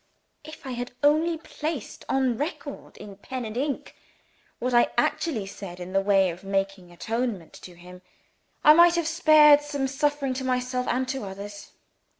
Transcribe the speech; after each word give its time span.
If 0.43 0.65
I 0.65 0.71
had 0.71 0.93
only 1.03 1.37
placed 1.37 2.05
on 2.09 2.35
record, 2.35 2.97
in 2.97 3.17
pen 3.17 3.45
and 3.45 3.55
ink, 3.55 3.95
what 4.57 4.73
I 4.73 4.87
actually 4.97 5.45
said 5.45 5.79
in 5.79 5.93
the 5.93 6.01
way 6.01 6.31
of 6.31 6.43
making 6.43 6.91
atonement 6.91 7.53
to 7.61 7.75
him, 7.75 8.01
I 8.63 8.73
might 8.73 8.95
have 8.95 9.05
spared 9.07 9.61
some 9.61 9.87
suffering 9.87 10.33
to 10.33 10.43
myself 10.43 10.87
and 10.87 11.07
to 11.09 11.23
others. 11.25 11.73